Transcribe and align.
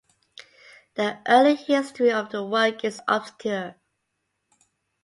The 0.95 1.19
early 1.27 1.53
history 1.53 2.11
of 2.11 2.31
the 2.31 2.43
work 2.43 2.83
is 2.83 2.99
obscure. 3.07 3.75